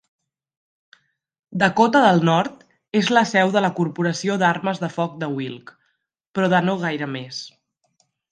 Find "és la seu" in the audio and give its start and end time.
3.01-3.53